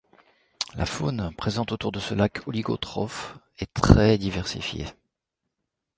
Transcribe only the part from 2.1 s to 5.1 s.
lac oligotrophe est très diversifiée.